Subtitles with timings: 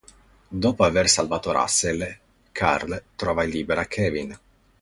[0.47, 2.17] Dopo aver salvato Russell,
[2.51, 4.35] Carl trova e libera Kevin.